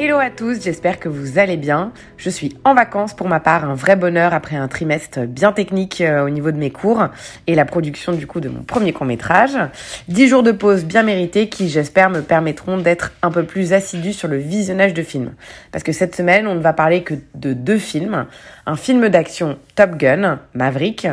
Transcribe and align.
Hello 0.00 0.18
à 0.18 0.30
tous, 0.30 0.62
j'espère 0.62 1.00
que 1.00 1.08
vous 1.08 1.40
allez 1.40 1.56
bien. 1.56 1.92
Je 2.18 2.30
suis 2.30 2.56
en 2.62 2.72
vacances 2.72 3.14
pour 3.14 3.26
ma 3.26 3.40
part, 3.40 3.68
un 3.68 3.74
vrai 3.74 3.96
bonheur 3.96 4.32
après 4.32 4.54
un 4.54 4.68
trimestre 4.68 5.26
bien 5.26 5.50
technique 5.50 6.00
euh, 6.00 6.24
au 6.24 6.30
niveau 6.30 6.52
de 6.52 6.56
mes 6.56 6.70
cours 6.70 7.08
et 7.48 7.56
la 7.56 7.64
production 7.64 8.12
du 8.12 8.24
coup 8.24 8.38
de 8.38 8.48
mon 8.48 8.62
premier 8.62 8.92
court 8.92 9.06
métrage. 9.06 9.58
10 10.06 10.28
jours 10.28 10.42
de 10.44 10.52
pause 10.52 10.84
bien 10.84 11.02
mérités 11.02 11.48
qui 11.48 11.68
j'espère 11.68 12.10
me 12.10 12.22
permettront 12.22 12.78
d'être 12.78 13.10
un 13.22 13.32
peu 13.32 13.42
plus 13.42 13.72
assidu 13.72 14.12
sur 14.12 14.28
le 14.28 14.36
visionnage 14.36 14.94
de 14.94 15.02
films. 15.02 15.32
Parce 15.72 15.82
que 15.82 15.90
cette 15.90 16.14
semaine 16.14 16.46
on 16.46 16.54
ne 16.54 16.60
va 16.60 16.72
parler 16.72 17.02
que 17.02 17.14
de 17.34 17.52
deux 17.52 17.78
films. 17.78 18.26
Un 18.66 18.76
film 18.76 19.08
d'action 19.08 19.58
Top 19.74 19.96
Gun, 19.96 20.38
Maverick, 20.54 21.08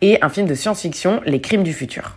et 0.00 0.16
un 0.22 0.30
film 0.30 0.46
de 0.46 0.54
science-fiction 0.54 1.20
Les 1.26 1.42
Crimes 1.42 1.62
du 1.62 1.74
futur. 1.74 2.16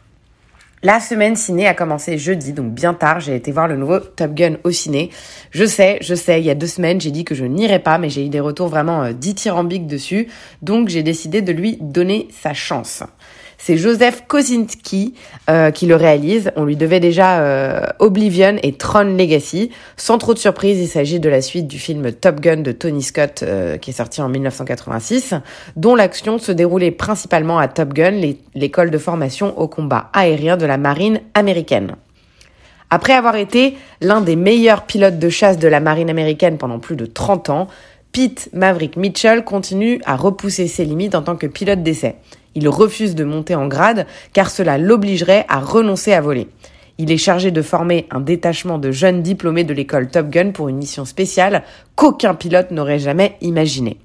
La 0.85 0.99
semaine 0.99 1.37
ciné 1.37 1.65
a 1.65 1.73
commencé 1.73 2.17
jeudi, 2.17 2.51
donc 2.51 2.73
bien 2.73 2.93
tard, 2.93 3.21
j'ai 3.21 3.37
été 3.37 3.53
voir 3.53 3.69
le 3.69 3.77
nouveau 3.77 4.01
Top 4.01 4.33
Gun 4.33 4.57
au 4.65 4.71
ciné. 4.71 5.11
Je 5.51 5.63
sais, 5.63 5.97
je 6.01 6.13
sais, 6.13 6.41
il 6.41 6.45
y 6.45 6.49
a 6.49 6.55
deux 6.55 6.67
semaines, 6.67 6.99
j'ai 6.99 7.11
dit 7.11 7.23
que 7.23 7.35
je 7.35 7.45
n'irais 7.45 7.79
pas, 7.79 7.97
mais 7.97 8.09
j'ai 8.09 8.25
eu 8.25 8.29
des 8.29 8.41
retours 8.41 8.67
vraiment 8.67 9.01
euh, 9.01 9.13
dithyrambiques 9.13 9.87
dessus, 9.87 10.27
donc 10.61 10.89
j'ai 10.89 11.01
décidé 11.01 11.41
de 11.41 11.53
lui 11.53 11.77
donner 11.79 12.27
sa 12.37 12.53
chance. 12.53 13.01
C'est 13.65 13.77
Joseph 13.77 14.25
Kosinski 14.27 15.13
euh, 15.49 15.71
qui 15.71 15.85
le 15.85 15.95
réalise. 15.95 16.51
On 16.57 16.65
lui 16.65 16.75
devait 16.75 16.99
déjà 16.99 17.39
euh, 17.39 17.85
Oblivion 17.99 18.57
et 18.61 18.73
Tron 18.73 19.15
Legacy. 19.15 19.69
Sans 19.95 20.17
trop 20.17 20.33
de 20.33 20.39
surprise, 20.39 20.81
il 20.81 20.89
s'agit 20.89 21.21
de 21.21 21.29
la 21.29 21.41
suite 21.41 21.65
du 21.65 21.79
film 21.79 22.11
Top 22.11 22.41
Gun 22.41 22.57
de 22.57 22.73
Tony 22.73 23.01
Scott 23.01 23.41
euh, 23.41 23.77
qui 23.77 23.91
est 23.91 23.93
sorti 23.93 24.21
en 24.21 24.27
1986, 24.27 25.35
dont 25.77 25.95
l'action 25.95 26.39
se 26.39 26.51
déroulait 26.51 26.91
principalement 26.91 27.57
à 27.57 27.69
Top 27.69 27.93
Gun, 27.93 28.33
l'école 28.53 28.91
de 28.91 28.97
formation 28.97 29.57
au 29.57 29.69
combat 29.69 30.09
aérien 30.11 30.57
de 30.57 30.65
la 30.65 30.77
marine 30.77 31.21
américaine. 31.33 31.95
Après 32.89 33.13
avoir 33.13 33.37
été 33.37 33.77
l'un 34.01 34.19
des 34.19 34.35
meilleurs 34.35 34.83
pilotes 34.83 35.19
de 35.19 35.29
chasse 35.29 35.57
de 35.57 35.69
la 35.69 35.79
marine 35.79 36.09
américaine 36.09 36.57
pendant 36.57 36.79
plus 36.79 36.97
de 36.97 37.05
30 37.05 37.49
ans, 37.49 37.67
Pete 38.11 38.49
Maverick 38.51 38.97
Mitchell 38.97 39.45
continue 39.45 40.01
à 40.03 40.17
repousser 40.17 40.67
ses 40.67 40.83
limites 40.83 41.15
en 41.15 41.21
tant 41.21 41.37
que 41.37 41.47
pilote 41.47 41.81
d'essai. 41.81 42.17
Il 42.55 42.69
refuse 42.69 43.15
de 43.15 43.23
monter 43.23 43.55
en 43.55 43.67
grade 43.67 44.05
car 44.33 44.49
cela 44.49 44.77
l'obligerait 44.77 45.45
à 45.49 45.59
renoncer 45.59 46.13
à 46.13 46.21
voler. 46.21 46.49
Il 46.99 47.11
est 47.11 47.17
chargé 47.17 47.49
de 47.49 47.61
former 47.61 48.07
un 48.11 48.19
détachement 48.19 48.77
de 48.77 48.91
jeunes 48.91 49.23
diplômés 49.23 49.63
de 49.63 49.73
l'école 49.73 50.09
Top 50.09 50.29
Gun 50.29 50.51
pour 50.51 50.69
une 50.69 50.77
mission 50.77 51.05
spéciale 51.05 51.63
qu'aucun 51.95 52.35
pilote 52.35 52.71
n'aurait 52.71 52.99
jamais 52.99 53.35
imaginée. 53.41 53.97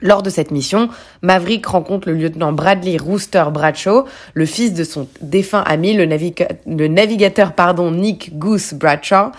Lors 0.00 0.22
de 0.22 0.30
cette 0.30 0.52
mission, 0.52 0.90
Maverick 1.22 1.66
rencontre 1.66 2.08
le 2.08 2.14
lieutenant 2.14 2.52
Bradley 2.52 2.98
Rooster 2.98 3.44
Bradshaw, 3.52 4.04
le 4.34 4.46
fils 4.46 4.72
de 4.72 4.84
son 4.84 5.08
défunt 5.20 5.62
ami, 5.66 5.92
le, 5.94 6.04
naviga 6.04 6.46
le 6.66 6.86
navigateur 6.86 7.52
pardon 7.52 7.90
Nick 7.90 8.38
Goose 8.38 8.74
Bradshaw, 8.74 9.32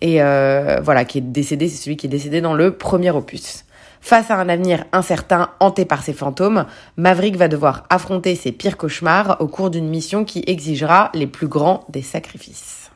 et 0.00 0.22
euh, 0.22 0.80
voilà 0.82 1.04
qui 1.04 1.18
est 1.18 1.20
décédé, 1.20 1.68
c'est 1.68 1.82
celui 1.82 1.98
qui 1.98 2.06
est 2.06 2.10
décédé 2.10 2.40
dans 2.40 2.54
le 2.54 2.70
premier 2.70 3.10
opus. 3.10 3.65
Face 4.06 4.30
à 4.30 4.36
un 4.36 4.48
avenir 4.48 4.84
incertain 4.92 5.50
hanté 5.58 5.84
par 5.84 6.00
ses 6.00 6.12
fantômes, 6.12 6.66
Maverick 6.96 7.34
va 7.34 7.48
devoir 7.48 7.82
affronter 7.90 8.36
ses 8.36 8.52
pires 8.52 8.76
cauchemars 8.76 9.38
au 9.40 9.48
cours 9.48 9.68
d'une 9.68 9.88
mission 9.88 10.24
qui 10.24 10.44
exigera 10.46 11.10
les 11.12 11.26
plus 11.26 11.48
grands 11.48 11.82
des 11.88 12.02
sacrifices. 12.02 12.92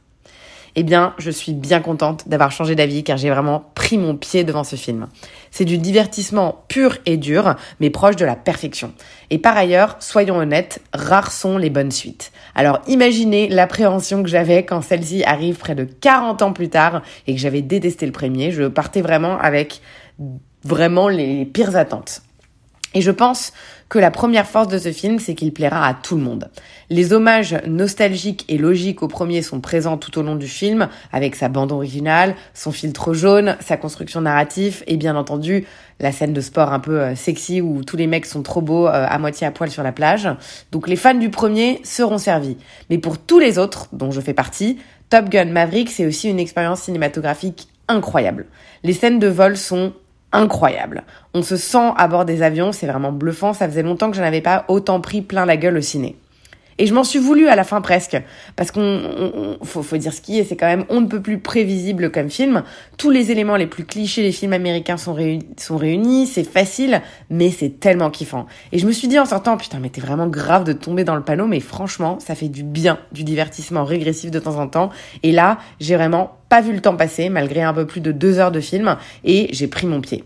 Eh 0.76 0.84
bien, 0.84 1.14
je 1.18 1.32
suis 1.32 1.52
bien 1.52 1.80
contente 1.80 2.28
d'avoir 2.28 2.52
changé 2.52 2.76
d'avis 2.76 3.02
car 3.02 3.16
j'ai 3.16 3.28
vraiment 3.28 3.72
pris 3.74 3.98
mon 3.98 4.14
pied 4.14 4.44
devant 4.44 4.62
ce 4.62 4.76
film. 4.76 5.08
C'est 5.50 5.64
du 5.64 5.78
divertissement 5.78 6.64
pur 6.68 6.96
et 7.06 7.16
dur, 7.16 7.56
mais 7.80 7.90
proche 7.90 8.14
de 8.14 8.24
la 8.24 8.36
perfection. 8.36 8.92
Et 9.30 9.38
par 9.38 9.56
ailleurs, 9.56 9.96
soyons 9.98 10.36
honnêtes, 10.36 10.80
rares 10.92 11.32
sont 11.32 11.58
les 11.58 11.70
bonnes 11.70 11.90
suites. 11.90 12.30
Alors 12.54 12.82
imaginez 12.86 13.48
l'appréhension 13.48 14.22
que 14.22 14.28
j'avais 14.28 14.64
quand 14.64 14.80
celle-ci 14.80 15.24
arrive 15.24 15.56
près 15.56 15.74
de 15.74 15.82
40 15.82 16.42
ans 16.42 16.52
plus 16.52 16.68
tard 16.68 17.02
et 17.26 17.34
que 17.34 17.40
j'avais 17.40 17.62
détesté 17.62 18.06
le 18.06 18.12
premier. 18.12 18.52
Je 18.52 18.68
partais 18.68 19.02
vraiment 19.02 19.36
avec 19.40 19.80
vraiment 20.64 21.08
les 21.08 21.44
pires 21.44 21.76
attentes. 21.76 22.22
Et 22.92 23.02
je 23.02 23.12
pense 23.12 23.52
que 23.88 23.98
la 24.00 24.10
première 24.10 24.46
force 24.46 24.66
de 24.66 24.78
ce 24.78 24.90
film, 24.90 25.20
c'est 25.20 25.34
qu'il 25.34 25.52
plaira 25.52 25.86
à 25.86 25.94
tout 25.94 26.16
le 26.16 26.22
monde. 26.22 26.50
Les 26.90 27.12
hommages 27.12 27.56
nostalgiques 27.66 28.44
et 28.48 28.58
logiques 28.58 29.02
au 29.02 29.08
premier 29.08 29.42
sont 29.42 29.60
présents 29.60 29.96
tout 29.96 30.18
au 30.18 30.22
long 30.22 30.34
du 30.34 30.48
film, 30.48 30.88
avec 31.12 31.36
sa 31.36 31.48
bande 31.48 31.70
originale, 31.70 32.34
son 32.52 32.72
filtre 32.72 33.12
jaune, 33.12 33.56
sa 33.60 33.76
construction 33.76 34.20
narrative 34.20 34.82
et 34.88 34.96
bien 34.96 35.14
entendu 35.14 35.66
la 36.00 36.10
scène 36.10 36.32
de 36.32 36.40
sport 36.40 36.72
un 36.72 36.80
peu 36.80 37.00
euh, 37.00 37.14
sexy 37.14 37.60
où 37.60 37.84
tous 37.84 37.96
les 37.96 38.06
mecs 38.06 38.26
sont 38.26 38.42
trop 38.42 38.60
beaux 38.60 38.86
euh, 38.86 39.06
à 39.08 39.18
moitié 39.18 39.46
à 39.46 39.50
poil 39.50 39.70
sur 39.70 39.82
la 39.82 39.92
plage. 39.92 40.28
Donc 40.72 40.88
les 40.88 40.96
fans 40.96 41.14
du 41.14 41.30
premier 41.30 41.80
seront 41.84 42.18
servis. 42.18 42.56
Mais 42.88 42.98
pour 42.98 43.18
tous 43.18 43.38
les 43.38 43.58
autres, 43.58 43.88
dont 43.92 44.10
je 44.10 44.20
fais 44.20 44.34
partie, 44.34 44.78
Top 45.10 45.28
Gun 45.28 45.46
Maverick, 45.46 45.90
c'est 45.90 46.06
aussi 46.06 46.28
une 46.28 46.40
expérience 46.40 46.82
cinématographique 46.82 47.68
incroyable. 47.88 48.46
Les 48.82 48.94
scènes 48.94 49.18
de 49.18 49.26
vol 49.26 49.56
sont 49.56 49.92
incroyable. 50.32 51.04
On 51.34 51.42
se 51.42 51.56
sent 51.56 51.92
à 51.96 52.08
bord 52.08 52.24
des 52.24 52.42
avions, 52.42 52.72
c'est 52.72 52.86
vraiment 52.86 53.12
bluffant, 53.12 53.52
ça 53.52 53.68
faisait 53.68 53.82
longtemps 53.82 54.10
que 54.10 54.16
je 54.16 54.22
n'avais 54.22 54.40
pas 54.40 54.64
autant 54.68 55.00
pris 55.00 55.22
plein 55.22 55.46
la 55.46 55.56
gueule 55.56 55.76
au 55.76 55.80
ciné. 55.80 56.16
Et 56.78 56.86
je 56.86 56.94
m'en 56.94 57.04
suis 57.04 57.18
voulu 57.18 57.48
à 57.48 57.56
la 57.56 57.64
fin 57.64 57.80
presque, 57.80 58.20
parce 58.56 58.70
qu'on 58.70 59.58
faut, 59.62 59.82
faut, 59.82 59.96
dire 59.96 60.12
ce 60.12 60.20
qui 60.20 60.38
est, 60.38 60.44
c'est 60.44 60.56
quand 60.56 60.66
même 60.66 60.84
on 60.88 61.00
ne 61.00 61.06
peut 61.06 61.20
plus 61.20 61.38
prévisible 61.38 62.10
comme 62.10 62.30
film. 62.30 62.62
Tous 62.96 63.10
les 63.10 63.30
éléments 63.30 63.56
les 63.56 63.66
plus 63.66 63.84
clichés 63.84 64.22
des 64.22 64.32
films 64.32 64.52
américains 64.52 64.96
sont, 64.96 65.12
réunis, 65.12 65.46
sont 65.58 65.76
réunis, 65.76 66.26
c'est 66.26 66.44
facile, 66.44 67.02
mais 67.28 67.50
c'est 67.50 67.80
tellement 67.80 68.10
kiffant. 68.10 68.46
Et 68.72 68.78
je 68.78 68.86
me 68.86 68.92
suis 68.92 69.08
dit 69.08 69.18
en 69.18 69.26
sortant, 69.26 69.56
putain, 69.56 69.78
mais 69.78 69.90
t'es 69.90 70.00
vraiment 70.00 70.26
grave 70.26 70.64
de 70.64 70.72
tomber 70.72 71.04
dans 71.04 71.16
le 71.16 71.22
panneau, 71.22 71.46
mais 71.46 71.60
franchement, 71.60 72.18
ça 72.20 72.34
fait 72.34 72.48
du 72.48 72.62
bien, 72.62 72.98
du 73.12 73.24
divertissement 73.24 73.84
régressif 73.84 74.30
de 74.30 74.38
temps 74.38 74.58
en 74.58 74.68
temps. 74.68 74.90
Et 75.22 75.32
là, 75.32 75.58
j'ai 75.80 75.96
vraiment 75.96 76.38
pas 76.48 76.60
vu 76.60 76.72
le 76.72 76.80
temps 76.80 76.96
passer, 76.96 77.28
malgré 77.28 77.62
un 77.62 77.72
peu 77.74 77.86
plus 77.86 78.00
de 78.00 78.12
deux 78.12 78.38
heures 78.38 78.52
de 78.52 78.60
film, 78.60 78.96
et 79.24 79.48
j'ai 79.52 79.68
pris 79.68 79.86
mon 79.86 80.00
pied. 80.00 80.24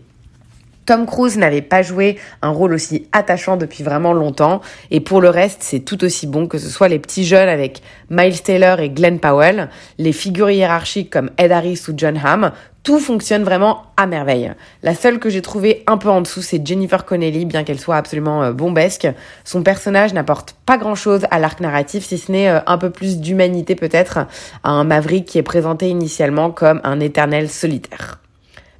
Tom 0.85 1.05
Cruise 1.05 1.37
n'avait 1.37 1.61
pas 1.61 1.81
joué 1.81 2.17
un 2.41 2.49
rôle 2.49 2.73
aussi 2.73 3.07
attachant 3.11 3.57
depuis 3.57 3.83
vraiment 3.83 4.13
longtemps. 4.13 4.61
Et 4.91 4.99
pour 4.99 5.19
le 5.19 5.29
reste, 5.29 5.63
c'est 5.63 5.79
tout 5.79 6.03
aussi 6.03 6.27
bon 6.27 6.47
que 6.47 6.57
ce 6.57 6.69
soit 6.69 6.87
les 6.87 6.99
petits 6.99 7.25
jeunes 7.25 7.49
avec 7.49 7.81
Miles 8.09 8.41
Taylor 8.41 8.79
et 8.79 8.89
Glenn 8.89 9.19
Powell, 9.19 9.69
les 9.97 10.13
figures 10.13 10.51
hiérarchiques 10.51 11.09
comme 11.09 11.31
Ed 11.37 11.51
Harris 11.51 11.83
ou 11.87 11.93
John 11.97 12.19
Hamm. 12.23 12.51
Tout 12.83 12.99
fonctionne 12.99 13.43
vraiment 13.43 13.85
à 13.97 14.05
merveille. 14.05 14.53
La 14.83 14.93
seule 14.93 15.17
que 15.17 15.31
j'ai 15.31 15.41
trouvée 15.41 15.83
un 15.87 15.97
peu 15.97 16.07
en 16.07 16.21
dessous, 16.21 16.43
c'est 16.43 16.63
Jennifer 16.63 17.03
Connelly, 17.03 17.45
bien 17.45 17.63
qu'elle 17.63 17.79
soit 17.79 17.95
absolument 17.95 18.43
euh, 18.43 18.53
bombesque. 18.53 19.07
Son 19.43 19.63
personnage 19.63 20.13
n'apporte 20.13 20.55
pas 20.67 20.77
grand-chose 20.77 21.25
à 21.31 21.39
l'arc 21.39 21.61
narratif, 21.61 22.05
si 22.05 22.19
ce 22.19 22.31
n'est 22.31 22.47
euh, 22.47 22.59
un 22.67 22.77
peu 22.77 22.91
plus 22.91 23.17
d'humanité 23.17 23.73
peut-être 23.73 24.19
à 24.63 24.69
un 24.69 24.83
Maverick 24.83 25.25
qui 25.25 25.39
est 25.39 25.43
présenté 25.43 25.89
initialement 25.89 26.51
comme 26.51 26.79
un 26.83 26.99
éternel 26.99 27.49
solitaire. 27.49 28.19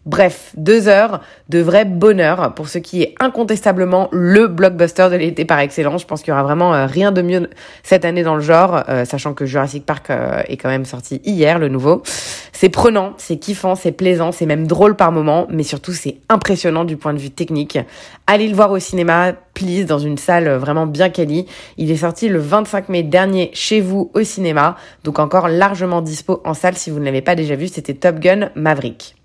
Bref, 0.05 0.51
deux 0.55 0.87
heures 0.87 1.21
de 1.49 1.57
vrai 1.57 1.83
bonheur 1.83 2.53
pour 2.53 2.69
ce 2.69 2.77
qui 2.77 3.01
est 3.01 3.15
incontestablement 3.19 4.07
le 4.11 4.47
blockbuster 4.47 5.07
de 5.09 5.15
l'été 5.15 5.45
par 5.45 5.57
excellence. 5.57 6.03
Je 6.03 6.05
pense 6.05 6.21
qu'il 6.21 6.29
y 6.29 6.31
aura 6.31 6.43
vraiment 6.43 6.75
euh, 6.75 6.85
rien 6.85 7.11
de 7.11 7.23
mieux 7.23 7.49
cette 7.81 8.05
année 8.05 8.21
dans 8.21 8.35
le 8.35 8.41
genre, 8.41 8.83
euh, 8.87 9.03
sachant 9.05 9.33
que 9.33 9.47
Jurassic 9.47 9.83
Park 9.83 10.11
euh, 10.11 10.43
est 10.47 10.57
quand 10.57 10.69
même 10.69 10.85
sorti 10.85 11.21
hier, 11.25 11.57
le 11.57 11.69
nouveau. 11.69 12.03
C'est 12.51 12.69
prenant, 12.69 13.13
c'est 13.17 13.37
kiffant, 13.37 13.73
c'est 13.73 13.91
plaisant, 13.91 14.31
c'est 14.31 14.45
même 14.45 14.67
drôle 14.67 14.95
par 14.95 15.11
moments, 15.11 15.47
mais 15.49 15.63
surtout 15.63 15.93
c'est 15.93 16.17
impressionnant 16.29 16.85
du 16.85 16.97
point 16.97 17.15
de 17.15 17.19
vue 17.19 17.31
technique. 17.31 17.79
Allez 18.27 18.47
le 18.47 18.55
voir 18.55 18.69
au 18.69 18.77
cinéma, 18.77 19.33
please, 19.55 19.85
dans 19.85 19.97
une 19.97 20.19
salle 20.19 20.49
vraiment 20.49 20.85
bien 20.85 21.09
quali. 21.09 21.47
Il 21.77 21.89
est 21.89 21.97
sorti 21.97 22.29
le 22.29 22.37
25 22.37 22.89
mai 22.89 23.01
dernier 23.01 23.49
chez 23.55 23.81
vous 23.81 24.11
au 24.13 24.21
cinéma, 24.21 24.75
donc 25.03 25.17
encore 25.17 25.47
largement 25.47 26.03
dispo 26.03 26.43
en 26.45 26.53
salle 26.53 26.75
si 26.75 26.91
vous 26.91 26.99
ne 26.99 27.05
l'avez 27.05 27.23
pas 27.23 27.33
déjà 27.33 27.55
vu. 27.55 27.67
C'était 27.67 27.95
Top 27.95 28.19
Gun 28.19 28.51
Maverick. 28.53 29.15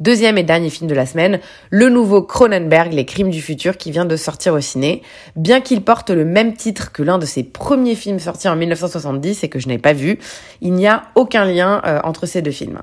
Deuxième 0.00 0.38
et 0.38 0.44
dernier 0.44 0.70
film 0.70 0.88
de 0.88 0.94
la 0.94 1.06
semaine, 1.06 1.40
le 1.70 1.88
nouveau 1.88 2.22
Cronenberg, 2.22 2.92
Les 2.92 3.04
Crimes 3.04 3.30
du 3.30 3.42
futur, 3.42 3.76
qui 3.76 3.90
vient 3.90 4.04
de 4.04 4.14
sortir 4.14 4.54
au 4.54 4.60
ciné. 4.60 5.02
Bien 5.34 5.60
qu'il 5.60 5.82
porte 5.82 6.10
le 6.10 6.24
même 6.24 6.54
titre 6.54 6.92
que 6.92 7.02
l'un 7.02 7.18
de 7.18 7.26
ses 7.26 7.42
premiers 7.42 7.96
films 7.96 8.20
sortis 8.20 8.48
en 8.48 8.54
1970 8.54 9.42
et 9.42 9.48
que 9.48 9.58
je 9.58 9.66
n'ai 9.66 9.78
pas 9.78 9.94
vu, 9.94 10.20
il 10.60 10.74
n'y 10.74 10.86
a 10.86 11.02
aucun 11.16 11.44
lien 11.44 11.82
euh, 11.84 11.98
entre 12.04 12.26
ces 12.26 12.42
deux 12.42 12.52
films. 12.52 12.80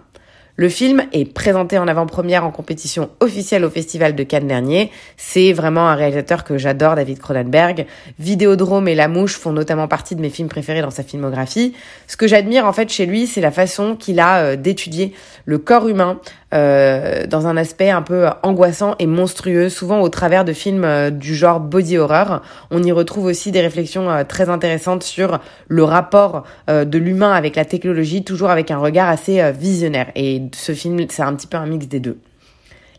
Le 0.57 0.69
film 0.69 1.03
est 1.11 1.25
présenté 1.25 1.77
en 1.77 1.87
avant-première 1.87 2.45
en 2.45 2.51
compétition 2.51 3.09
officielle 3.19 3.65
au 3.65 3.69
Festival 3.69 4.15
de 4.15 4.23
Cannes 4.23 4.47
dernier. 4.47 4.89
C'est 5.17 5.51
vraiment 5.51 5.89
un 5.89 5.95
réalisateur 5.95 6.45
que 6.45 6.57
j'adore, 6.57 6.95
David 6.95 7.19
Cronenberg. 7.19 7.85
Vidéodrome 8.19 8.87
et 8.87 8.95
La 8.95 9.09
Mouche 9.09 9.35
font 9.35 9.51
notamment 9.51 9.89
partie 9.89 10.15
de 10.15 10.21
mes 10.21 10.29
films 10.29 10.47
préférés 10.47 10.81
dans 10.81 10.91
sa 10.91 11.03
filmographie. 11.03 11.75
Ce 12.07 12.15
que 12.15 12.25
j'admire 12.25 12.65
en 12.65 12.71
fait 12.71 12.89
chez 12.89 13.05
lui, 13.05 13.27
c'est 13.27 13.41
la 13.41 13.51
façon 13.51 13.97
qu'il 13.97 14.21
a 14.21 14.37
euh, 14.37 14.55
d'étudier 14.55 15.13
le 15.43 15.57
corps 15.57 15.89
humain 15.89 16.21
euh, 16.53 17.25
dans 17.25 17.47
un 17.47 17.57
aspect 17.57 17.89
un 17.89 18.03
peu 18.03 18.27
angoissant 18.43 18.95
et 18.99 19.07
monstrueux, 19.07 19.67
souvent 19.67 20.01
au 20.01 20.09
travers 20.09 20.45
de 20.45 20.53
films 20.53 20.85
euh, 20.85 21.09
du 21.09 21.33
genre 21.33 21.59
body 21.59 21.97
horror. 21.97 22.41
On 22.69 22.83
y 22.83 22.91
retrouve 22.91 23.25
aussi 23.25 23.51
des 23.51 23.61
réflexions 23.61 24.11
euh, 24.11 24.23
très 24.23 24.47
intéressantes 24.49 25.01
sur 25.01 25.39
le 25.67 25.83
rapport 25.83 26.43
de 26.67 26.97
l'humain 26.97 27.33
avec 27.33 27.55
la 27.55 27.65
technologie, 27.65 28.23
toujours 28.23 28.49
avec 28.49 28.69
un 28.69 28.77
regard 28.77 29.09
assez 29.09 29.51
visionnaire. 29.51 30.11
Et 30.15 30.43
ce 30.53 30.73
film, 30.73 30.99
c'est 31.09 31.23
un 31.23 31.33
petit 31.33 31.47
peu 31.47 31.57
un 31.57 31.65
mix 31.65 31.87
des 31.87 31.99
deux. 31.99 32.19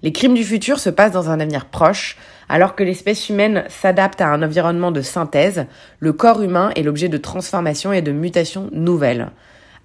Les 0.02 0.12
crimes 0.12 0.34
du 0.34 0.44
futur 0.44 0.78
se 0.78 0.90
passent 0.90 1.12
dans 1.12 1.30
un 1.30 1.40
avenir 1.40 1.66
proche, 1.66 2.16
alors 2.48 2.74
que 2.74 2.84
l'espèce 2.84 3.28
humaine 3.28 3.64
s'adapte 3.68 4.20
à 4.20 4.28
un 4.28 4.42
environnement 4.42 4.90
de 4.90 5.00
synthèse, 5.00 5.66
le 6.00 6.12
corps 6.12 6.42
humain 6.42 6.70
est 6.76 6.82
l'objet 6.82 7.08
de 7.08 7.16
transformations 7.16 7.92
et 7.92 8.02
de 8.02 8.12
mutations 8.12 8.68
nouvelles. 8.72 9.30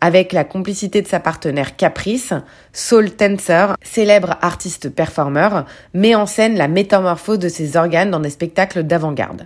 Avec 0.03 0.33
la 0.33 0.43
complicité 0.43 1.03
de 1.03 1.07
sa 1.07 1.19
partenaire 1.19 1.75
Caprice, 1.75 2.33
Saul 2.73 3.11
Tenser, 3.11 3.67
célèbre 3.83 4.35
artiste 4.41 4.89
performeur, 4.89 5.65
met 5.93 6.15
en 6.15 6.25
scène 6.25 6.57
la 6.57 6.67
métamorphose 6.67 7.37
de 7.37 7.49
ses 7.49 7.77
organes 7.77 8.09
dans 8.09 8.19
des 8.19 8.31
spectacles 8.31 8.81
d'avant-garde. 8.81 9.45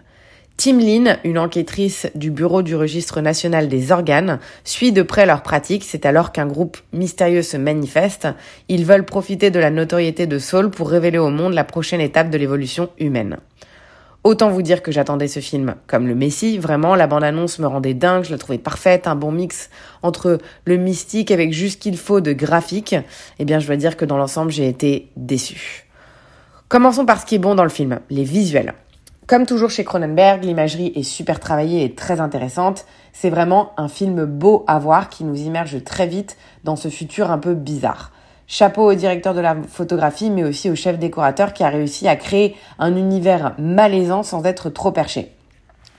Tim 0.56 0.80
Lin, 0.80 1.18
une 1.26 1.38
enquêtrice 1.38 2.08
du 2.16 2.32
Bureau 2.32 2.62
du 2.62 2.74
Registre 2.74 3.20
national 3.20 3.68
des 3.68 3.92
organes, 3.92 4.40
suit 4.64 4.94
de 4.94 5.02
près 5.02 5.26
leur 5.26 5.44
pratique. 5.44 5.84
C'est 5.84 6.06
alors 6.06 6.32
qu'un 6.32 6.48
groupe 6.48 6.78
mystérieux 6.94 7.42
se 7.42 7.58
manifeste. 7.58 8.30
Ils 8.70 8.86
veulent 8.86 9.04
profiter 9.04 9.52
de 9.52 9.60
la 9.60 9.72
notoriété 9.72 10.26
de 10.26 10.40
Saul 10.40 10.70
pour 10.70 10.90
révéler 10.90 11.18
au 11.18 11.32
monde 11.32 11.54
la 11.54 11.66
prochaine 11.66 12.00
étape 12.00 12.30
de 12.30 12.38
l'évolution 12.38 12.90
humaine. 12.98 13.40
Autant 14.26 14.50
vous 14.50 14.64
dire 14.64 14.82
que 14.82 14.92
j'attendais 14.92 15.28
ce 15.28 15.40
film 15.40 15.76
comme 15.86 16.08
le 16.08 16.16
Messie. 16.16 16.58
Vraiment, 16.58 16.96
la 16.96 17.06
bande-annonce 17.06 17.60
me 17.60 17.68
rendait 17.68 17.94
dingue. 17.94 18.24
Je 18.24 18.32
la 18.32 18.40
trouvais 18.40 18.58
parfaite. 18.58 19.06
Un 19.06 19.16
bon 19.16 19.32
mix 19.32 19.70
entre 20.02 20.40
le 20.66 20.78
mystique 20.78 21.30
avec 21.30 21.54
juste 21.54 21.80
qu'il 21.80 21.96
faut 21.96 22.22
de 22.22 22.34
graphique. 22.34 22.96
Eh 23.38 23.46
bien, 23.46 23.60
je 23.60 23.68
dois 23.68 23.76
dire 23.76 23.96
que 23.96 24.04
dans 24.04 24.18
l'ensemble, 24.18 24.50
j'ai 24.50 24.68
été 24.68 25.12
déçue. 25.16 25.86
Commençons 26.70 27.06
par 27.06 27.22
ce 27.22 27.28
qui 27.28 27.36
est 27.36 27.38
bon 27.38 27.54
dans 27.54 27.64
le 27.64 27.70
film, 27.70 28.00
les 28.10 28.24
visuels. 28.24 28.74
Comme 29.28 29.46
toujours 29.46 29.70
chez 29.70 29.84
Cronenberg, 29.84 30.44
l'imagerie 30.44 30.92
est 30.96 31.04
super 31.04 31.40
travaillée 31.40 31.84
et 31.84 31.94
très 31.94 32.20
intéressante. 32.20 32.88
C'est 33.14 33.30
vraiment 33.30 33.74
un 33.78 33.88
film 33.88 34.26
beau 34.26 34.66
à 34.66 34.80
voir 34.80 35.10
qui 35.10 35.24
nous 35.24 35.40
immerge 35.40 35.84
très 35.84 36.08
vite 36.08 36.36
dans 36.64 36.76
ce 36.76 36.88
futur 36.88 37.30
un 37.30 37.38
peu 37.38 37.54
bizarre. 37.54 38.12
Chapeau 38.48 38.92
au 38.92 38.94
directeur 38.94 39.34
de 39.34 39.42
la 39.42 39.56
photographie, 39.68 40.30
mais 40.30 40.44
aussi 40.44 40.70
au 40.70 40.76
chef 40.76 41.00
décorateur 41.00 41.54
qui 41.54 41.64
a 41.64 41.70
réussi 41.70 42.08
à 42.08 42.16
créer 42.16 42.56
un 42.78 42.96
univers 42.96 43.56
malaisant 43.58 44.22
sans 44.22 44.46
être 44.46 44.70
trop 44.70 44.92
perché. 44.92 45.32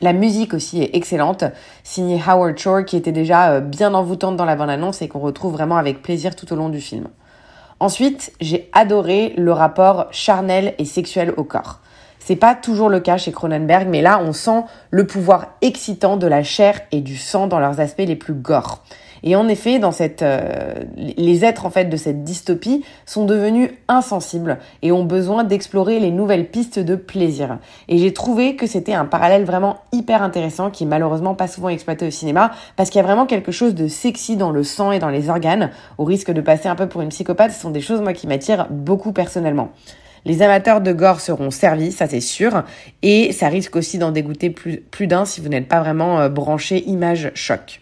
La 0.00 0.12
musique 0.12 0.54
aussi 0.54 0.82
est 0.82 0.94
excellente, 0.94 1.44
signée 1.82 2.22
Howard 2.24 2.58
Shore 2.58 2.84
qui 2.84 2.96
était 2.96 3.12
déjà 3.12 3.50
euh, 3.50 3.60
bien 3.60 3.94
envoûtante 3.94 4.36
dans 4.36 4.44
la 4.44 4.54
bande-annonce 4.54 5.00
et 5.02 5.08
qu'on 5.08 5.20
retrouve 5.20 5.54
vraiment 5.54 5.76
avec 5.76 6.02
plaisir 6.02 6.36
tout 6.36 6.52
au 6.52 6.56
long 6.56 6.68
du 6.68 6.80
film. 6.80 7.08
Ensuite, 7.80 8.32
j'ai 8.40 8.68
adoré 8.72 9.32
le 9.36 9.52
rapport 9.52 10.06
charnel 10.10 10.74
et 10.78 10.84
sexuel 10.84 11.32
au 11.36 11.44
corps. 11.44 11.80
C'est 12.18 12.36
pas 12.36 12.54
toujours 12.54 12.90
le 12.90 13.00
cas 13.00 13.16
chez 13.16 13.32
Cronenberg, 13.32 13.88
mais 13.88 14.02
là 14.02 14.20
on 14.22 14.32
sent 14.32 14.64
le 14.90 15.06
pouvoir 15.06 15.46
excitant 15.62 16.16
de 16.16 16.26
la 16.26 16.42
chair 16.42 16.80
et 16.92 17.00
du 17.00 17.16
sang 17.16 17.46
dans 17.46 17.58
leurs 17.58 17.80
aspects 17.80 18.04
les 18.06 18.16
plus 18.16 18.34
gore. 18.34 18.82
Et 19.22 19.36
en 19.36 19.48
effet, 19.48 19.78
dans 19.78 19.92
cette, 19.92 20.22
euh, 20.22 20.74
les 20.96 21.44
êtres 21.44 21.66
en 21.66 21.70
fait 21.70 21.86
de 21.86 21.96
cette 21.96 22.24
dystopie 22.24 22.84
sont 23.04 23.24
devenus 23.24 23.70
insensibles 23.88 24.58
et 24.82 24.92
ont 24.92 25.04
besoin 25.04 25.44
d'explorer 25.44 26.00
les 26.00 26.10
nouvelles 26.10 26.48
pistes 26.48 26.78
de 26.78 26.96
plaisir. 26.96 27.58
Et 27.88 27.98
j'ai 27.98 28.12
trouvé 28.12 28.56
que 28.56 28.66
c'était 28.66 28.94
un 28.94 29.04
parallèle 29.04 29.44
vraiment 29.44 29.78
hyper 29.92 30.22
intéressant 30.22 30.70
qui 30.70 30.84
est 30.84 30.86
malheureusement 30.86 31.34
pas 31.34 31.48
souvent 31.48 31.68
exploité 31.68 32.06
au 32.06 32.10
cinéma 32.10 32.52
parce 32.76 32.90
qu'il 32.90 33.00
y 33.00 33.04
a 33.04 33.06
vraiment 33.06 33.26
quelque 33.26 33.52
chose 33.52 33.74
de 33.74 33.88
sexy 33.88 34.36
dans 34.36 34.50
le 34.50 34.62
sang 34.62 34.92
et 34.92 34.98
dans 34.98 35.10
les 35.10 35.28
organes. 35.28 35.70
Au 35.98 36.04
risque 36.04 36.30
de 36.30 36.40
passer 36.40 36.68
un 36.68 36.74
peu 36.74 36.88
pour 36.88 37.02
une 37.02 37.10
psychopathe, 37.10 37.52
ce 37.52 37.60
sont 37.60 37.70
des 37.70 37.80
choses 37.80 38.00
moi 38.00 38.12
qui 38.12 38.26
m'attirent 38.26 38.66
beaucoup 38.70 39.12
personnellement. 39.12 39.70
Les 40.26 40.42
amateurs 40.42 40.80
de 40.80 40.92
gore 40.92 41.20
seront 41.20 41.52
servis, 41.52 41.92
ça 41.92 42.08
c'est 42.08 42.20
sûr, 42.20 42.64
et 43.02 43.30
ça 43.30 43.46
risque 43.46 43.76
aussi 43.76 43.96
d'en 43.96 44.10
dégoûter 44.10 44.50
plus, 44.50 45.06
d'un 45.06 45.24
si 45.24 45.40
vous 45.40 45.48
n'êtes 45.48 45.68
pas 45.68 45.78
vraiment 45.78 46.18
euh, 46.18 46.28
branché 46.28 46.82
image 46.88 47.30
choc. 47.34 47.80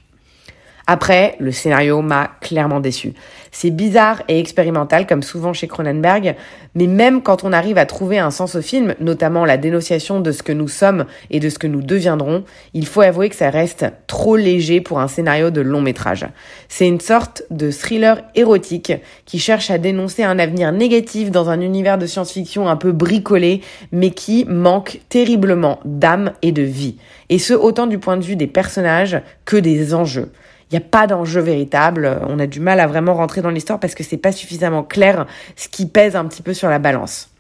Après, 0.87 1.37
le 1.39 1.51
scénario 1.51 2.03
m'a 2.03 2.33
clairement 2.43 2.81
déçu. 2.81 3.15
C'est 3.53 3.71
bizarre 3.71 4.23
et 4.29 4.39
expérimental, 4.39 5.07
comme 5.07 5.23
souvent 5.23 5.55
chez 5.55 5.67
Cronenberg, 5.67 6.35
mais 6.75 6.87
même 6.87 7.23
quand 7.23 7.43
on 7.43 7.55
arrive 7.55 7.79
à 7.79 7.87
trouver 7.87 8.19
un 8.19 8.31
sens 8.31 8.55
au 8.55 8.61
film, 8.61 8.95
notamment 9.01 9.47
la 9.47 9.57
dénonciation 9.57 10.21
de 10.21 10.31
ce 10.31 10.43
que 10.43 10.53
nous 10.53 10.69
sommes 10.69 11.07
et 11.31 11.41
de 11.41 11.49
ce 11.49 11.59
que 11.59 11.67
nous 11.67 11.81
deviendrons, 11.81 12.45
il 12.75 12.87
faut 12.87 13.01
avouer 13.01 13.31
que 13.31 13.37
ça 13.37 13.49
reste 13.49 13.87
trop 14.09 14.37
léger 14.37 14.83
pour 14.83 15.01
un 15.01 15.09
scénario 15.09 15.51
de 15.51 15.63
long 15.63 15.81
métrage. 15.81 16.27
C'est 16.69 16.89
une 16.89 17.01
sorte 17.01 17.45
de 17.51 17.71
thriller 17.71 18.23
érotique 18.35 18.93
qui 19.25 19.39
cherche 19.39 19.71
à 19.71 19.79
dénoncer 19.79 20.23
un 20.23 20.39
avenir 20.39 20.71
négatif 20.73 21.31
dans 21.31 21.49
un 21.49 21.63
univers 21.63 21.97
de 21.97 22.07
science-fiction 22.07 22.69
un 22.69 22.77
peu 22.77 22.93
bricolé, 22.93 23.63
mais 23.91 24.11
qui 24.11 24.45
manque 24.45 25.01
terriblement 25.09 25.81
d'âme 25.87 26.33
et 26.43 26.53
de 26.53 26.63
vie. 26.63 26.97
Et 27.31 27.39
ce, 27.39 27.55
autant 27.55 27.87
du 27.87 27.99
point 27.99 28.19
de 28.19 28.25
vue 28.25 28.37
des 28.37 28.49
personnages 28.49 29.23
que 29.47 29.57
des 29.57 29.95
enjeux. 29.95 30.31
Il 30.71 30.79
n'y 30.79 30.85
a 30.85 30.89
pas 30.89 31.07
d'enjeu 31.07 31.41
véritable. 31.41 32.21
On 32.29 32.39
a 32.39 32.47
du 32.47 32.61
mal 32.61 32.81
à 32.81 32.87
vraiment 32.87 33.15
rentrer 33.15 33.43
dans 33.43 33.51
l'histoire 33.51 33.81
parce 33.81 33.95
que 33.95 34.03
c'est 34.03 34.17
pas 34.17 34.33
suffisamment 34.33 34.83
clair 34.83 35.27
ce 35.57 35.69
qui 35.69 35.87
pèse 35.87 36.17
un 36.17 36.25
petit 36.25 36.43
peu 36.43 36.55
sur 36.55 36.69
la 36.69 36.79
balance. 36.79 37.31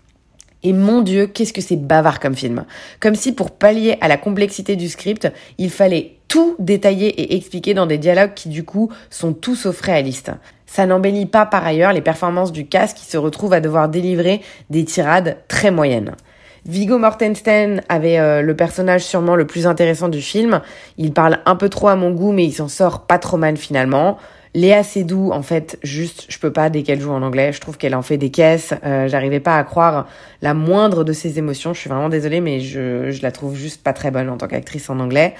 Et 0.62 0.72
mon 0.72 1.02
Dieu, 1.02 1.26
qu'est-ce 1.26 1.52
que 1.52 1.60
c'est 1.60 1.76
bavard 1.76 2.20
comme 2.20 2.34
film. 2.34 2.64
Comme 2.98 3.14
si 3.14 3.32
pour 3.32 3.50
pallier 3.50 3.98
à 4.00 4.08
la 4.08 4.16
complexité 4.16 4.76
du 4.76 4.88
script, 4.88 5.30
il 5.58 5.70
fallait 5.70 6.16
tout 6.26 6.56
détailler 6.58 7.08
et 7.08 7.36
expliquer 7.36 7.74
dans 7.74 7.86
des 7.86 7.98
dialogues 7.98 8.32
qui 8.34 8.48
du 8.48 8.64
coup 8.64 8.90
sont 9.10 9.34
tous 9.34 9.56
sauf 9.56 9.80
réalistes. 9.82 10.32
Ça 10.66 10.86
n'embellit 10.86 11.26
pas 11.26 11.44
par 11.44 11.66
ailleurs 11.66 11.92
les 11.92 12.00
performances 12.00 12.50
du 12.50 12.66
cast 12.66 12.96
qui 12.96 13.04
se 13.04 13.18
retrouvent 13.18 13.52
à 13.52 13.60
devoir 13.60 13.90
délivrer 13.90 14.40
des 14.70 14.84
tirades 14.84 15.36
très 15.48 15.70
moyennes. 15.70 16.16
Vigo 16.66 16.96
Mortensen 16.96 17.82
avait 17.90 18.18
euh, 18.18 18.40
le 18.40 18.56
personnage 18.56 19.04
sûrement 19.04 19.36
le 19.36 19.46
plus 19.46 19.66
intéressant 19.66 20.08
du 20.08 20.22
film. 20.22 20.62
Il 20.96 21.12
parle 21.12 21.40
un 21.44 21.56
peu 21.56 21.68
trop 21.68 21.88
à 21.88 21.96
mon 21.96 22.10
goût, 22.10 22.32
mais 22.32 22.44
il 22.44 22.52
s'en 22.52 22.68
sort 22.68 23.06
pas 23.06 23.18
trop 23.18 23.36
mal 23.36 23.56
finalement. 23.56 24.18
Léa 24.56 24.84
Seydoux, 24.84 25.32
en 25.32 25.42
fait, 25.42 25.80
juste, 25.82 26.26
je 26.28 26.38
peux 26.38 26.52
pas 26.52 26.70
dès 26.70 26.84
qu'elle 26.84 27.00
joue 27.00 27.10
en 27.10 27.22
anglais. 27.22 27.52
Je 27.52 27.60
trouve 27.60 27.76
qu'elle 27.76 27.94
en 27.96 28.02
fait 28.02 28.18
des 28.18 28.30
caisses. 28.30 28.72
Euh, 28.84 29.08
J'arrivais 29.08 29.40
pas 29.40 29.58
à 29.58 29.64
croire 29.64 30.06
la 30.42 30.54
moindre 30.54 31.02
de 31.02 31.12
ses 31.12 31.40
émotions. 31.40 31.74
Je 31.74 31.80
suis 31.80 31.90
vraiment 31.90 32.08
désolée, 32.08 32.40
mais 32.40 32.60
je, 32.60 33.10
je 33.10 33.22
la 33.22 33.32
trouve 33.32 33.56
juste 33.56 33.82
pas 33.82 33.92
très 33.92 34.12
bonne 34.12 34.30
en 34.30 34.36
tant 34.36 34.46
qu'actrice 34.46 34.88
en 34.90 35.00
anglais. 35.00 35.34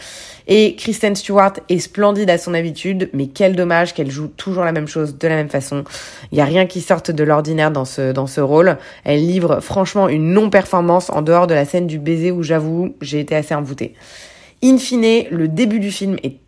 Et 0.49 0.75
Kristen 0.75 1.15
Stewart 1.15 1.53
est 1.69 1.79
splendide 1.79 2.29
à 2.29 2.39
son 2.39 2.55
habitude, 2.55 3.09
mais 3.13 3.29
quel 3.29 3.55
dommage 3.55 3.95
qu'elle 3.95 4.11
joue 4.11 4.27
toujours 4.27 4.65
la 4.65 4.73
même 4.73 4.89
chose 4.89 5.17
de 5.17 5.29
la 5.29 5.37
même 5.37 5.49
façon. 5.49 5.85
Il 6.33 6.39
y 6.39 6.41
a 6.41 6.45
rien 6.45 6.67
qui 6.67 6.81
sorte 6.81 7.13
de 7.13 7.23
l'ordinaire 7.23 7.71
dans 7.71 7.85
ce 7.85 8.11
dans 8.11 8.27
ce 8.27 8.41
rôle. 8.41 8.79
Elle 9.05 9.25
livre 9.25 9.61
franchement 9.61 10.09
une 10.09 10.33
non-performance 10.33 11.11
en 11.11 11.23
dehors 11.23 11.47
de 11.47 11.55
la 11.55 11.65
scène 11.65 11.87
du 11.87 12.01
baiser 12.01 12.33
où 12.33 12.43
j'avoue 12.43 12.97
j'ai 13.01 13.21
été 13.21 13.37
assez 13.37 13.55
envoûtée. 13.55 13.95
In 14.63 14.79
fine, 14.79 15.25
le 15.31 15.47
début 15.47 15.79
du 15.79 15.91
film 15.91 16.17
est 16.23 16.39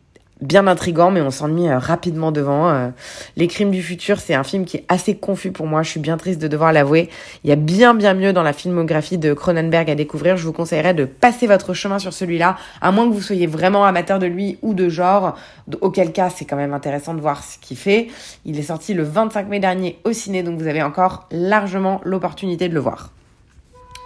bien 0.40 0.66
intrigant, 0.66 1.10
mais 1.10 1.20
on 1.20 1.30
s'ennuie 1.30 1.68
euh, 1.68 1.78
rapidement 1.78 2.32
devant. 2.32 2.68
Euh. 2.68 2.88
Les 3.36 3.46
Crimes 3.48 3.70
du 3.70 3.82
futur, 3.82 4.20
c'est 4.20 4.34
un 4.34 4.44
film 4.44 4.64
qui 4.64 4.78
est 4.78 4.84
assez 4.88 5.16
confus 5.16 5.50
pour 5.50 5.66
moi. 5.66 5.82
Je 5.82 5.90
suis 5.90 6.00
bien 6.00 6.16
triste 6.16 6.40
de 6.40 6.48
devoir 6.48 6.72
l'avouer. 6.72 7.08
Il 7.44 7.50
y 7.50 7.52
a 7.52 7.56
bien 7.56 7.94
bien 7.94 8.14
mieux 8.14 8.32
dans 8.32 8.42
la 8.42 8.52
filmographie 8.52 9.18
de 9.18 9.32
Cronenberg 9.32 9.90
à 9.90 9.94
découvrir. 9.94 10.36
Je 10.36 10.44
vous 10.44 10.52
conseillerais 10.52 10.94
de 10.94 11.04
passer 11.04 11.46
votre 11.46 11.74
chemin 11.74 11.98
sur 11.98 12.12
celui-là, 12.12 12.56
à 12.80 12.92
moins 12.92 13.08
que 13.08 13.14
vous 13.14 13.22
soyez 13.22 13.46
vraiment 13.46 13.84
amateur 13.84 14.18
de 14.18 14.26
lui 14.26 14.58
ou 14.62 14.74
de 14.74 14.88
genre. 14.88 15.36
Auquel 15.80 16.12
cas, 16.12 16.30
c'est 16.30 16.44
quand 16.44 16.56
même 16.56 16.74
intéressant 16.74 17.14
de 17.14 17.20
voir 17.20 17.42
ce 17.42 17.58
qu'il 17.58 17.76
fait. 17.76 18.08
Il 18.44 18.58
est 18.58 18.62
sorti 18.62 18.94
le 18.94 19.02
25 19.02 19.48
mai 19.48 19.60
dernier 19.60 19.98
au 20.04 20.12
ciné, 20.12 20.42
donc 20.42 20.58
vous 20.58 20.66
avez 20.66 20.82
encore 20.82 21.26
largement 21.30 22.00
l'opportunité 22.04 22.68
de 22.68 22.74
le 22.74 22.80
voir. 22.80 23.10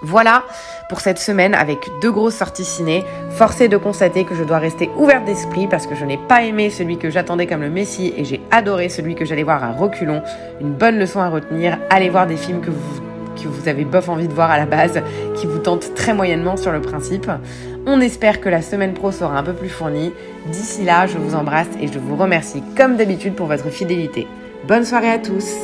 Voilà 0.03 0.45
pour 0.89 1.01
cette 1.01 1.19
semaine 1.19 1.55
avec 1.55 1.89
deux 2.01 2.11
grosses 2.11 2.37
sorties 2.37 2.65
ciné. 2.65 3.05
Forcé 3.31 3.69
de 3.69 3.77
constater 3.77 4.25
que 4.25 4.35
je 4.35 4.45
dois 4.45 4.59
rester 4.59 4.91
ouverte 4.97 5.25
d'esprit 5.25 5.67
parce 5.67 5.87
que 5.87 5.95
je 5.95 6.05
n'ai 6.05 6.17
pas 6.17 6.43
aimé 6.43 6.71
celui 6.71 6.97
que 6.97 7.11
j'attendais 7.11 7.47
comme 7.47 7.61
le 7.61 7.71
Messie 7.71 8.15
et 8.17 8.25
j'ai 8.25 8.41
adoré 8.51 8.89
celui 8.89 9.15
que 9.15 9.25
j'allais 9.25 9.43
voir 9.43 9.63
à 9.63 9.73
reculons. 9.73 10.23
Une 10.61 10.73
bonne 10.73 10.99
leçon 10.99 11.21
à 11.21 11.29
retenir. 11.29 11.79
Allez 11.91 12.09
voir 12.09 12.27
des 12.27 12.37
films 12.37 12.61
que 12.61 12.71
vous, 12.71 13.01
que 13.43 13.49
vous 13.49 13.69
avez 13.69 13.85
bof 13.85 14.09
envie 14.09 14.29
de 14.29 14.35
voir 14.35 14.51
à 14.51 14.57
la 14.57 14.67
base, 14.67 15.03
qui 15.37 15.47
vous 15.47 15.59
tentent 15.59 15.95
très 15.95 16.15
moyennement 16.15 16.57
sur 16.57 16.73
le 16.73 16.81
principe. 16.81 17.31
On 17.87 18.01
espère 18.01 18.41
que 18.41 18.49
la 18.49 18.63
semaine 18.63 18.95
pro 18.95 19.13
sera 19.13 19.39
un 19.39 19.43
peu 19.43 19.53
plus 19.53 19.69
fournie. 19.69 20.13
D'ici 20.47 20.85
là, 20.85 21.07
je 21.07 21.19
vous 21.19 21.35
embrasse 21.35 21.69
et 21.81 21.89
je 21.89 21.99
vous 21.99 22.17
remercie 22.17 22.63
comme 22.77 22.97
d'habitude 22.97 23.35
pour 23.35 23.47
votre 23.47 23.69
fidélité. 23.69 24.27
Bonne 24.67 24.85
soirée 24.85 25.11
à 25.11 25.19
tous 25.19 25.55